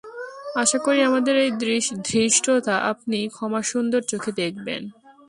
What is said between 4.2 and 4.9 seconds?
দেখবেন।